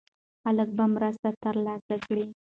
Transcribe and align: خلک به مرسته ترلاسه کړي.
خلک 0.43 0.69
به 0.77 0.83
مرسته 0.95 1.29
ترلاسه 1.43 1.95
کړي. 2.05 2.25